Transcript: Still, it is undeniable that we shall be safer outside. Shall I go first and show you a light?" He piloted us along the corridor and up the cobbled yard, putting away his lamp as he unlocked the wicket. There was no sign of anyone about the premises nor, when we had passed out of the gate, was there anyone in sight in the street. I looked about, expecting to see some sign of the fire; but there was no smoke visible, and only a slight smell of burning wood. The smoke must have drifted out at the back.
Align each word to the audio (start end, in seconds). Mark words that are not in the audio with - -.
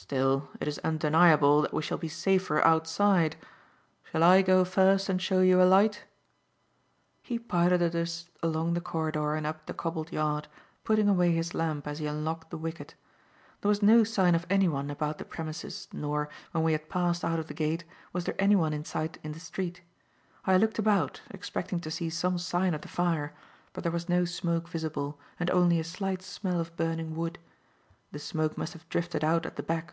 Still, 0.00 0.48
it 0.60 0.68
is 0.68 0.78
undeniable 0.84 1.60
that 1.62 1.74
we 1.74 1.82
shall 1.82 1.98
be 1.98 2.06
safer 2.06 2.64
outside. 2.64 3.34
Shall 4.04 4.22
I 4.22 4.42
go 4.42 4.64
first 4.64 5.08
and 5.08 5.20
show 5.20 5.40
you 5.40 5.60
a 5.60 5.64
light?" 5.64 6.04
He 7.20 7.36
piloted 7.36 7.96
us 7.96 8.28
along 8.40 8.74
the 8.74 8.80
corridor 8.80 9.34
and 9.34 9.44
up 9.44 9.66
the 9.66 9.74
cobbled 9.74 10.12
yard, 10.12 10.46
putting 10.84 11.08
away 11.08 11.32
his 11.32 11.52
lamp 11.52 11.88
as 11.88 11.98
he 11.98 12.06
unlocked 12.06 12.50
the 12.50 12.56
wicket. 12.56 12.94
There 13.60 13.68
was 13.68 13.82
no 13.82 14.04
sign 14.04 14.36
of 14.36 14.46
anyone 14.48 14.88
about 14.88 15.18
the 15.18 15.24
premises 15.24 15.88
nor, 15.92 16.28
when 16.52 16.62
we 16.62 16.70
had 16.72 16.88
passed 16.88 17.24
out 17.24 17.40
of 17.40 17.48
the 17.48 17.52
gate, 17.52 17.82
was 18.12 18.22
there 18.22 18.36
anyone 18.38 18.72
in 18.72 18.84
sight 18.84 19.18
in 19.24 19.32
the 19.32 19.40
street. 19.40 19.82
I 20.44 20.56
looked 20.58 20.78
about, 20.78 21.22
expecting 21.30 21.80
to 21.80 21.90
see 21.90 22.08
some 22.08 22.38
sign 22.38 22.72
of 22.72 22.82
the 22.82 22.86
fire; 22.88 23.34
but 23.72 23.82
there 23.82 23.92
was 23.92 24.08
no 24.08 24.24
smoke 24.24 24.68
visible, 24.68 25.18
and 25.40 25.50
only 25.50 25.80
a 25.80 25.84
slight 25.84 26.22
smell 26.22 26.60
of 26.60 26.76
burning 26.76 27.16
wood. 27.16 27.40
The 28.10 28.18
smoke 28.18 28.56
must 28.56 28.72
have 28.72 28.88
drifted 28.88 29.22
out 29.22 29.44
at 29.44 29.56
the 29.56 29.62
back. 29.62 29.92